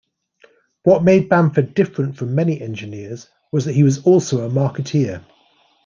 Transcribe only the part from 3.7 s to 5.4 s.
he was also a marketeer.